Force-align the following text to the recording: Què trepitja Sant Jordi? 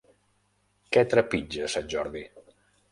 Què 0.97 1.03
trepitja 1.13 1.71
Sant 1.77 1.95
Jordi? 1.97 2.29